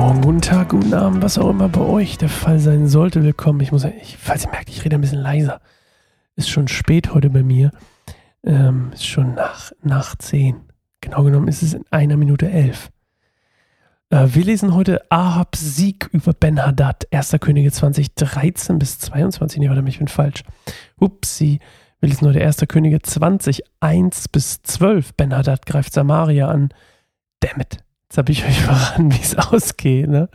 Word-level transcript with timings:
Morgen, 0.00 0.22
guten 0.22 0.40
Tag, 0.40 0.70
guten 0.70 0.94
Abend, 0.94 1.22
was 1.22 1.36
auch 1.36 1.50
immer 1.50 1.68
bei 1.68 1.82
euch 1.82 2.16
der 2.16 2.30
Fall 2.30 2.58
sein 2.58 2.88
sollte. 2.88 3.22
Willkommen. 3.22 3.60
Ich 3.60 3.70
muss, 3.70 3.84
ich, 3.84 4.16
falls 4.16 4.46
ihr 4.46 4.50
merkt, 4.50 4.70
ich 4.70 4.82
rede 4.82 4.94
ein 4.94 5.02
bisschen 5.02 5.20
leiser. 5.20 5.60
Ist 6.36 6.48
schon 6.48 6.68
spät 6.68 7.12
heute 7.12 7.28
bei 7.28 7.42
mir. 7.42 7.70
Ähm, 8.42 8.92
ist 8.94 9.06
schon 9.06 9.34
nach, 9.34 9.72
nach 9.82 10.16
10. 10.16 10.56
Genau 11.02 11.22
genommen 11.22 11.48
ist 11.48 11.62
es 11.62 11.74
in 11.74 11.84
einer 11.90 12.16
Minute 12.16 12.50
11. 12.50 12.90
Äh, 14.08 14.28
wir 14.30 14.42
lesen 14.42 14.74
heute 14.74 15.02
Ahabs 15.10 15.76
Sieg 15.76 16.08
über 16.12 16.32
Ben-Hadad, 16.32 17.06
1. 17.12 17.36
Könige 17.38 17.70
2013 17.70 18.78
bis 18.78 18.98
22. 19.00 19.60
Nee, 19.60 19.68
warte 19.68 19.86
ich 19.86 19.98
bin 19.98 20.08
falsch. 20.08 20.44
Upsi. 20.98 21.58
Wir 22.00 22.08
lesen 22.08 22.26
heute 22.26 22.42
1. 22.42 22.56
Könige 22.68 23.02
20, 23.02 23.64
1 23.80 24.28
bis 24.28 24.62
12. 24.62 25.12
Ben-Hadad 25.12 25.66
greift 25.66 25.92
Samaria 25.92 26.48
an. 26.48 26.70
Dammit. 27.40 27.84
Jetzt 28.10 28.18
habe 28.18 28.32
ich 28.32 28.44
euch 28.44 28.60
verraten, 28.60 29.12
wie 29.12 29.20
es 29.20 29.36
ausgeht. 29.36 30.08
Ne? 30.08 30.28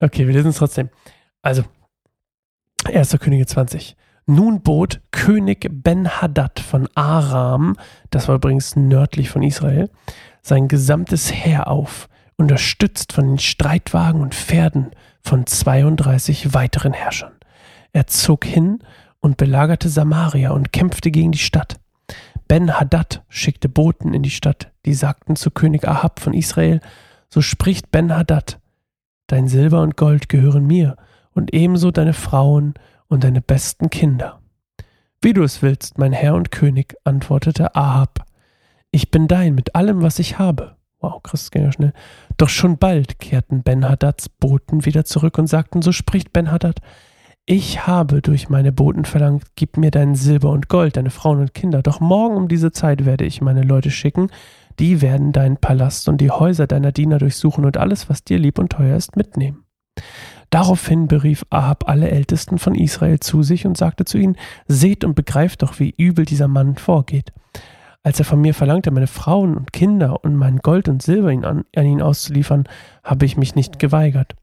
Okay, 0.00 0.26
wir 0.26 0.34
lesen 0.34 0.50
es 0.50 0.56
trotzdem. 0.56 0.90
Also, 1.40 1.64
1. 2.84 3.16
Könige 3.20 3.46
20. 3.46 3.96
Nun 4.26 4.62
bot 4.62 5.00
König 5.12 5.66
Ben-Hadad 5.70 6.60
von 6.60 6.88
Aram, 6.94 7.76
das 8.10 8.28
war 8.28 8.36
übrigens 8.36 8.76
nördlich 8.76 9.30
von 9.30 9.42
Israel, 9.42 9.90
sein 10.42 10.68
gesamtes 10.68 11.32
Heer 11.32 11.68
auf, 11.68 12.08
unterstützt 12.36 13.12
von 13.12 13.26
den 13.26 13.38
Streitwagen 13.38 14.20
und 14.20 14.34
Pferden 14.34 14.90
von 15.22 15.46
32 15.46 16.52
weiteren 16.54 16.92
Herrschern. 16.92 17.32
Er 17.92 18.06
zog 18.06 18.44
hin 18.44 18.80
und 19.20 19.38
belagerte 19.38 19.88
Samaria 19.88 20.50
und 20.50 20.72
kämpfte 20.72 21.10
gegen 21.10 21.32
die 21.32 21.38
Stadt. 21.38 21.80
Ben-Hadad 22.50 23.22
schickte 23.28 23.68
Boten 23.68 24.12
in 24.12 24.24
die 24.24 24.30
Stadt, 24.30 24.72
die 24.84 24.94
sagten 24.94 25.36
zu 25.36 25.52
König 25.52 25.86
Ahab 25.86 26.18
von 26.18 26.34
Israel, 26.34 26.80
so 27.28 27.42
spricht 27.42 27.92
Ben-Hadad, 27.92 28.58
dein 29.28 29.46
Silber 29.46 29.82
und 29.82 29.96
Gold 29.96 30.28
gehören 30.28 30.66
mir, 30.66 30.96
und 31.30 31.54
ebenso 31.54 31.92
deine 31.92 32.12
Frauen 32.12 32.74
und 33.06 33.22
deine 33.22 33.40
besten 33.40 33.88
Kinder. 33.88 34.40
Wie 35.20 35.32
du 35.32 35.44
es 35.44 35.62
willst, 35.62 35.98
mein 35.98 36.12
Herr 36.12 36.34
und 36.34 36.50
König, 36.50 36.96
antwortete 37.04 37.76
Ahab, 37.76 38.26
ich 38.90 39.12
bin 39.12 39.28
dein 39.28 39.54
mit 39.54 39.76
allem, 39.76 40.02
was 40.02 40.18
ich 40.18 40.40
habe. 40.40 40.74
Wow, 40.98 41.22
krass, 41.22 41.52
ging 41.52 41.62
ja 41.62 41.70
schnell. 41.70 41.92
Doch 42.36 42.48
schon 42.48 42.78
bald 42.78 43.20
kehrten 43.20 43.62
Ben-Hadads 43.62 44.28
Boten 44.28 44.84
wieder 44.84 45.04
zurück 45.04 45.38
und 45.38 45.46
sagten, 45.46 45.82
so 45.82 45.92
spricht 45.92 46.32
Ben-Hadad, 46.32 46.80
ich 47.50 47.84
habe 47.84 48.22
durch 48.22 48.48
meine 48.48 48.70
Boten 48.70 49.04
verlangt, 49.04 49.42
gib 49.56 49.76
mir 49.76 49.90
dein 49.90 50.14
Silber 50.14 50.50
und 50.50 50.68
Gold, 50.68 50.96
deine 50.96 51.10
Frauen 51.10 51.40
und 51.40 51.52
Kinder. 51.52 51.82
Doch 51.82 51.98
morgen 51.98 52.36
um 52.36 52.46
diese 52.46 52.70
Zeit 52.70 53.04
werde 53.04 53.24
ich 53.24 53.40
meine 53.40 53.62
Leute 53.62 53.90
schicken, 53.90 54.28
die 54.78 55.02
werden 55.02 55.32
deinen 55.32 55.56
Palast 55.56 56.08
und 56.08 56.20
die 56.20 56.30
Häuser 56.30 56.68
deiner 56.68 56.92
Diener 56.92 57.18
durchsuchen 57.18 57.64
und 57.64 57.76
alles, 57.76 58.08
was 58.08 58.22
dir 58.22 58.38
lieb 58.38 58.60
und 58.60 58.70
teuer 58.70 58.96
ist, 58.96 59.16
mitnehmen. 59.16 59.64
Daraufhin 60.50 61.08
berief 61.08 61.44
Ahab 61.50 61.88
alle 61.88 62.08
Ältesten 62.08 62.56
von 62.56 62.76
Israel 62.76 63.18
zu 63.18 63.42
sich 63.42 63.66
und 63.66 63.76
sagte 63.76 64.04
zu 64.04 64.16
ihnen, 64.16 64.36
Seht 64.68 65.02
und 65.02 65.16
begreift 65.16 65.62
doch, 65.62 65.80
wie 65.80 65.92
übel 65.96 66.26
dieser 66.26 66.46
Mann 66.46 66.76
vorgeht. 66.76 67.32
Als 68.04 68.20
er 68.20 68.26
von 68.26 68.40
mir 68.40 68.54
verlangte, 68.54 68.92
meine 68.92 69.08
Frauen 69.08 69.56
und 69.56 69.72
Kinder 69.72 70.22
und 70.22 70.36
mein 70.36 70.58
Gold 70.58 70.88
und 70.88 71.02
Silber 71.02 71.30
an 71.30 71.64
ihn 71.76 72.00
auszuliefern, 72.00 72.68
habe 73.02 73.26
ich 73.26 73.36
mich 73.36 73.56
nicht 73.56 73.80
geweigert. 73.80 74.36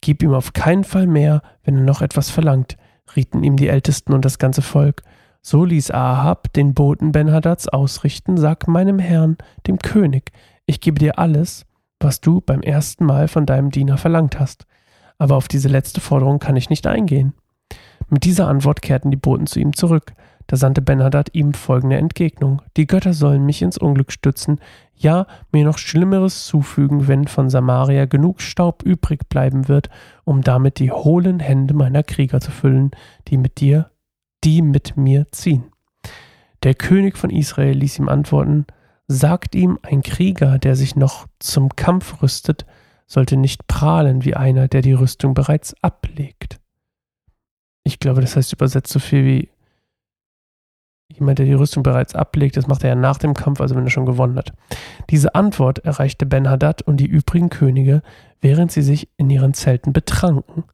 Gib 0.00 0.22
ihm 0.22 0.34
auf 0.34 0.52
keinen 0.52 0.84
Fall 0.84 1.06
mehr, 1.06 1.42
wenn 1.64 1.76
er 1.76 1.82
noch 1.82 2.02
etwas 2.02 2.30
verlangt, 2.30 2.76
rieten 3.16 3.42
ihm 3.44 3.56
die 3.56 3.68
Ältesten 3.68 4.12
und 4.12 4.24
das 4.24 4.38
ganze 4.38 4.62
Volk. 4.62 5.02
So 5.42 5.64
ließ 5.64 5.90
Ahab 5.90 6.52
den 6.52 6.74
Boten 6.74 7.12
Ben-Hadads 7.12 7.68
ausrichten, 7.68 8.36
sag 8.36 8.68
meinem 8.68 8.98
Herrn, 8.98 9.36
dem 9.66 9.78
König, 9.78 10.32
ich 10.66 10.80
gebe 10.80 10.98
dir 10.98 11.18
alles, 11.18 11.66
was 11.98 12.20
du 12.20 12.40
beim 12.40 12.62
ersten 12.62 13.04
Mal 13.04 13.28
von 13.28 13.46
deinem 13.46 13.70
Diener 13.70 13.98
verlangt 13.98 14.38
hast. 14.38 14.66
Aber 15.18 15.36
auf 15.36 15.48
diese 15.48 15.68
letzte 15.68 16.00
Forderung 16.00 16.38
kann 16.38 16.56
ich 16.56 16.70
nicht 16.70 16.86
eingehen. 16.86 17.34
Mit 18.08 18.24
dieser 18.24 18.48
Antwort 18.48 18.82
kehrten 18.82 19.10
die 19.10 19.16
Boten 19.16 19.46
zu 19.46 19.60
ihm 19.60 19.74
zurück. 19.74 20.14
Da 20.50 20.56
sandte 20.56 20.82
Ben-Hadad 20.82 21.32
ihm 21.32 21.54
folgende 21.54 21.96
Entgegnung. 21.96 22.60
Die 22.76 22.88
Götter 22.88 23.12
sollen 23.12 23.46
mich 23.46 23.62
ins 23.62 23.78
Unglück 23.78 24.10
stützen, 24.10 24.58
ja, 24.96 25.28
mir 25.52 25.64
noch 25.64 25.78
Schlimmeres 25.78 26.44
zufügen, 26.44 27.06
wenn 27.06 27.28
von 27.28 27.48
Samaria 27.48 28.06
genug 28.06 28.40
Staub 28.40 28.82
übrig 28.82 29.28
bleiben 29.28 29.68
wird, 29.68 29.90
um 30.24 30.42
damit 30.42 30.80
die 30.80 30.90
hohlen 30.90 31.38
Hände 31.38 31.72
meiner 31.72 32.02
Krieger 32.02 32.40
zu 32.40 32.50
füllen, 32.50 32.90
die 33.28 33.36
mit 33.36 33.60
dir, 33.60 33.92
die 34.42 34.60
mit 34.60 34.96
mir 34.96 35.30
ziehen. 35.30 35.66
Der 36.64 36.74
König 36.74 37.16
von 37.16 37.30
Israel 37.30 37.78
ließ 37.78 38.00
ihm 38.00 38.08
antworten, 38.08 38.66
sagt 39.06 39.54
ihm, 39.54 39.78
ein 39.82 40.02
Krieger, 40.02 40.58
der 40.58 40.74
sich 40.74 40.96
noch 40.96 41.28
zum 41.38 41.76
Kampf 41.76 42.22
rüstet, 42.22 42.66
sollte 43.06 43.36
nicht 43.36 43.68
prahlen 43.68 44.24
wie 44.24 44.34
einer, 44.34 44.66
der 44.66 44.82
die 44.82 44.94
Rüstung 44.94 45.32
bereits 45.32 45.76
ablegt. 45.80 46.58
Ich 47.84 48.00
glaube, 48.00 48.20
das 48.20 48.34
heißt 48.34 48.52
übersetzt 48.52 48.92
so 48.92 48.98
viel 48.98 49.24
wie 49.24 49.48
jemand, 51.12 51.38
der 51.38 51.46
die 51.46 51.54
Rüstung 51.54 51.82
bereits 51.82 52.14
ablegt, 52.14 52.56
das 52.56 52.66
macht 52.66 52.82
er 52.84 52.90
ja 52.90 52.94
nach 52.94 53.18
dem 53.18 53.34
Kampf, 53.34 53.60
also 53.60 53.74
wenn 53.74 53.84
er 53.84 53.90
schon 53.90 54.06
gewonnen 54.06 54.36
hat. 54.36 54.52
Diese 55.10 55.34
Antwort 55.34 55.80
erreichte 55.80 56.26
Ben-Hadad 56.26 56.82
und 56.82 56.98
die 56.98 57.06
übrigen 57.06 57.50
Könige, 57.50 58.02
während 58.40 58.72
sie 58.72 58.82
sich 58.82 59.08
in 59.16 59.30
ihren 59.30 59.54
Zelten 59.54 59.92
betranken. 59.92 60.64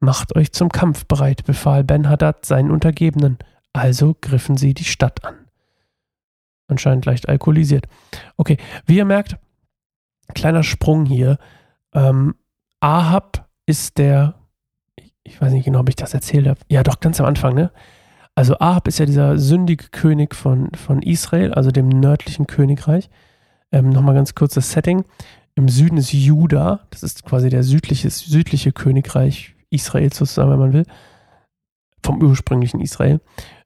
Macht 0.00 0.36
euch 0.36 0.52
zum 0.52 0.68
Kampf 0.70 1.06
bereit, 1.06 1.44
befahl 1.44 1.84
Ben-Hadad 1.84 2.44
seinen 2.44 2.70
Untergebenen. 2.70 3.38
Also 3.72 4.16
griffen 4.20 4.56
sie 4.56 4.74
die 4.74 4.84
Stadt 4.84 5.24
an. 5.24 5.34
Anscheinend 6.68 7.06
leicht 7.06 7.28
alkoholisiert. 7.28 7.86
Okay, 8.36 8.56
wie 8.86 8.96
ihr 8.96 9.04
merkt, 9.04 9.36
kleiner 10.34 10.62
Sprung 10.62 11.06
hier. 11.06 11.38
Ähm, 11.94 12.34
Ahab 12.80 13.48
ist 13.66 13.98
der, 13.98 14.34
ich 15.22 15.40
weiß 15.40 15.52
nicht 15.52 15.64
genau, 15.64 15.80
ob 15.80 15.88
ich 15.88 15.96
das 15.96 16.14
erzählt 16.14 16.48
habe. 16.48 16.60
Ja, 16.68 16.82
doch, 16.82 17.00
ganz 17.00 17.20
am 17.20 17.26
Anfang, 17.26 17.54
ne? 17.54 17.70
Also 18.36 18.58
Ahab 18.58 18.86
ist 18.86 18.98
ja 18.98 19.06
dieser 19.06 19.38
sündige 19.38 19.86
König 19.90 20.34
von, 20.34 20.70
von 20.74 21.00
Israel, 21.02 21.54
also 21.54 21.70
dem 21.70 21.88
nördlichen 21.88 22.46
Königreich. 22.46 23.08
Ähm, 23.72 23.88
Nochmal 23.88 24.14
ganz 24.14 24.34
kurz 24.34 24.54
das 24.54 24.70
Setting. 24.70 25.04
Im 25.54 25.70
Süden 25.70 25.96
ist 25.96 26.12
Juda, 26.12 26.80
das 26.90 27.02
ist 27.02 27.24
quasi 27.24 27.48
der 27.48 27.62
südliche, 27.62 28.10
südliche 28.10 28.72
Königreich 28.72 29.54
Israels 29.70 30.18
sozusagen, 30.18 30.50
wenn 30.50 30.58
man 30.58 30.72
will, 30.74 30.84
vom 32.04 32.22
ursprünglichen 32.22 32.80
Israel. 32.80 33.20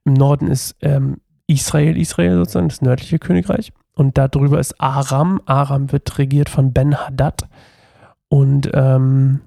Im 0.05 0.15
Norden 0.15 0.47
ist 0.47 0.77
ähm, 0.83 1.21
Israel, 1.49 1.99
Israel 1.99 2.37
sozusagen, 2.37 2.69
das 2.69 2.81
nördliche 2.81 3.19
Königreich. 3.19 3.73
Und 3.95 4.19
darüber 4.19 4.61
ist 4.61 4.81
Aram. 4.81 5.43
Aram 5.47 5.91
wird 5.91 6.17
regiert 6.17 6.49
von 6.49 6.73
Ben-Hadad. 6.73 7.49
Und 8.29 8.71
ähm, 8.73 9.41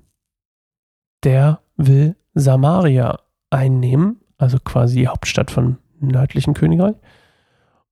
der 1.23 1.61
will 1.77 2.17
Samaria 2.33 3.19
einnehmen 3.49 4.19
also 4.37 4.57
quasi 4.59 4.99
die 4.99 5.07
Hauptstadt 5.07 5.51
von 5.51 5.77
nördlichen 5.99 6.53
Königreich. 6.53 6.95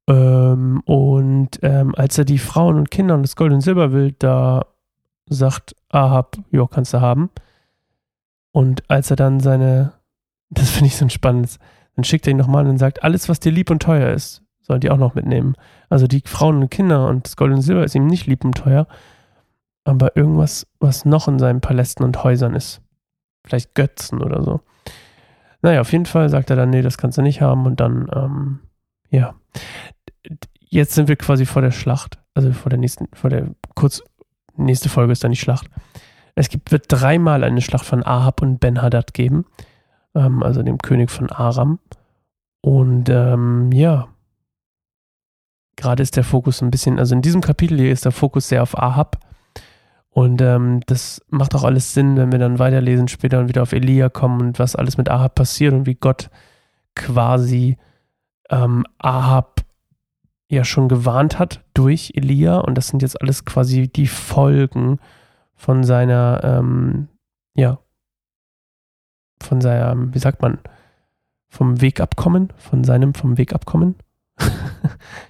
Ähm, 0.07 0.81
und 0.85 1.59
ähm, 1.61 1.93
als 1.95 2.17
er 2.17 2.25
die 2.25 2.39
Frauen 2.39 2.77
und 2.77 2.91
Kinder 2.91 3.15
und 3.15 3.23
das 3.23 3.35
Gold 3.35 3.53
und 3.53 3.61
Silber 3.61 3.91
will, 3.91 4.13
da 4.19 4.65
sagt 5.27 5.75
Ahab, 5.89 6.37
ja, 6.51 6.65
kannst 6.67 6.93
du 6.93 7.01
haben. 7.01 7.29
Und 8.51 8.89
als 8.89 9.09
er 9.09 9.15
dann 9.15 9.39
seine, 9.39 9.93
das 10.49 10.69
finde 10.69 10.87
ich 10.87 10.97
so 10.97 11.05
ein 11.05 11.09
spannendes, 11.09 11.59
dann 11.95 12.03
schickt 12.03 12.27
er 12.27 12.31
ihn 12.31 12.37
nochmal 12.37 12.67
und 12.67 12.77
sagt, 12.77 13.03
alles, 13.03 13.29
was 13.29 13.39
dir 13.39 13.51
lieb 13.51 13.69
und 13.69 13.81
teuer 13.81 14.11
ist, 14.11 14.43
sollt 14.61 14.83
ihr 14.83 14.93
auch 14.93 14.97
noch 14.97 15.15
mitnehmen. 15.15 15.55
Also 15.89 16.07
die 16.07 16.23
Frauen 16.25 16.57
und 16.61 16.71
Kinder 16.71 17.07
und 17.07 17.25
das 17.25 17.35
Gold 17.35 17.53
und 17.53 17.61
Silber 17.61 17.83
ist 17.83 17.95
ihm 17.95 18.07
nicht 18.07 18.27
lieb 18.27 18.45
und 18.45 18.57
teuer, 18.57 18.87
aber 19.83 20.15
irgendwas, 20.15 20.67
was 20.79 21.05
noch 21.05 21.27
in 21.27 21.39
seinen 21.39 21.61
Palästen 21.61 22.05
und 22.05 22.23
Häusern 22.23 22.55
ist. 22.55 22.81
Vielleicht 23.45 23.75
Götzen 23.75 24.21
oder 24.21 24.43
so. 24.43 24.61
Naja, 25.61 25.81
auf 25.81 25.91
jeden 25.91 26.05
Fall 26.05 26.29
sagt 26.29 26.49
er 26.49 26.55
dann, 26.55 26.69
nee, 26.69 26.81
das 26.81 26.97
kannst 26.97 27.17
du 27.17 27.21
nicht 27.21 27.41
haben. 27.41 27.65
Und 27.65 27.79
dann, 27.79 28.09
ähm, 28.13 28.59
ja. 29.09 29.35
Jetzt 30.59 30.93
sind 30.93 31.07
wir 31.07 31.15
quasi 31.15 31.45
vor 31.45 31.61
der 31.61 31.71
Schlacht. 31.71 32.19
Also 32.33 32.53
vor 32.53 32.69
der 32.69 32.79
nächsten, 32.79 33.07
vor 33.13 33.29
der 33.29 33.49
kurz, 33.75 34.01
nächste 34.55 34.89
Folge 34.89 35.11
ist 35.11 35.23
dann 35.23 35.31
die 35.31 35.37
Schlacht. 35.37 35.69
Es 36.35 36.49
gibt, 36.49 36.71
wird 36.71 36.85
dreimal 36.87 37.43
eine 37.43 37.61
Schlacht 37.61 37.85
von 37.85 38.05
Ahab 38.05 38.41
und 38.41 38.59
Ben-Hadad 38.59 39.13
geben. 39.13 39.45
Ähm, 40.15 40.41
also 40.43 40.63
dem 40.63 40.77
König 40.77 41.11
von 41.11 41.29
Aram. 41.29 41.79
Und 42.61 43.09
ähm, 43.09 43.71
ja, 43.71 44.07
gerade 45.75 46.03
ist 46.03 46.15
der 46.15 46.23
Fokus 46.23 46.61
ein 46.61 46.71
bisschen, 46.71 46.99
also 46.99 47.15
in 47.15 47.21
diesem 47.21 47.41
Kapitel 47.41 47.77
hier 47.77 47.91
ist 47.91 48.05
der 48.05 48.11
Fokus 48.11 48.47
sehr 48.47 48.63
auf 48.63 48.77
Ahab 48.77 49.19
und 50.13 50.41
ähm, 50.41 50.81
das 50.87 51.21
macht 51.29 51.55
auch 51.55 51.63
alles 51.63 51.93
Sinn, 51.93 52.17
wenn 52.17 52.33
wir 52.33 52.39
dann 52.39 52.59
weiterlesen 52.59 53.07
später 53.07 53.39
und 53.39 53.47
wieder 53.47 53.61
auf 53.63 53.71
Elia 53.71 54.09
kommen 54.09 54.41
und 54.41 54.59
was 54.59 54.75
alles 54.75 54.97
mit 54.97 55.09
Ahab 55.09 55.35
passiert 55.35 55.73
und 55.73 55.85
wie 55.85 55.95
Gott 55.95 56.29
quasi 56.95 57.77
ähm, 58.49 58.85
Ahab 58.97 59.61
ja 60.49 60.65
schon 60.65 60.89
gewarnt 60.89 61.39
hat 61.39 61.63
durch 61.73 62.11
Elia. 62.15 62.57
Und 62.57 62.75
das 62.77 62.89
sind 62.89 63.01
jetzt 63.01 63.21
alles 63.21 63.45
quasi 63.45 63.87
die 63.87 64.07
Folgen 64.07 64.99
von 65.55 65.85
seiner, 65.85 66.41
ähm, 66.43 67.07
ja, 67.55 67.79
von 69.41 69.61
seinem, 69.61 70.13
wie 70.13 70.19
sagt 70.19 70.41
man, 70.41 70.59
vom 71.47 71.79
Wegabkommen, 71.79 72.51
von 72.57 72.83
seinem 72.83 73.13
vom 73.13 73.37
Wegabkommen. 73.37 73.95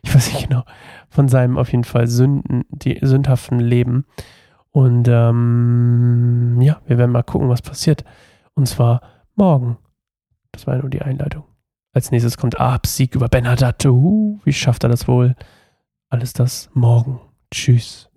ich 0.01 0.13
weiß 0.13 0.33
nicht 0.33 0.50
genau, 0.50 0.63
von 1.10 1.28
seinem 1.30 1.60
auf 1.60 1.72
jeden 1.72 1.83
Fall 1.83 2.07
Sünden, 2.07 2.63
die 2.69 2.98
sündhaften 3.00 3.60
Leben. 3.60 4.06
Und 4.71 5.07
ähm, 5.09 6.62
ja, 6.62 6.81
wir 6.85 6.97
werden 6.97 7.12
mal 7.12 7.23
gucken, 7.23 7.50
was 7.50 7.62
passiert. 7.62 8.03
Und 8.53 8.68
zwar 8.68 9.01
morgen. 9.35 9.77
Das 10.51 10.68
war 10.68 10.77
nur 10.77 10.89
die 10.89 11.01
Einleitung. 11.01 11.44
Als 11.94 12.12
nächstes 12.12 12.38
kommt 12.38 12.59
Abs 12.59 12.95
Sieg 12.95 13.15
über 13.15 13.27
Ben 13.27 13.47
Haddad. 13.47 13.85
Uh, 13.85 14.39
wie 14.44 14.53
schafft 14.53 14.83
er 14.83 14.89
das 14.89 15.07
wohl? 15.07 15.35
Alles 16.09 16.33
das 16.33 16.69
morgen. 16.73 17.19
Tschüss. 17.51 18.11